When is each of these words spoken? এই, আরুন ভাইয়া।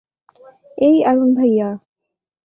এই, 0.77 0.97
আরুন 1.03 1.29
ভাইয়া। 1.33 1.69